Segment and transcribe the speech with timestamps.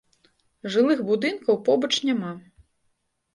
[0.75, 2.33] Жылых будынкаў побач няма.